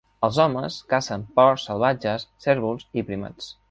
Els 0.27 0.37
homes 0.45 0.77
cacen 0.93 1.27
porcs 1.37 1.69
salvatges, 1.71 2.29
cérvols 2.47 2.91
i 3.01 3.11
primats. 3.13 3.57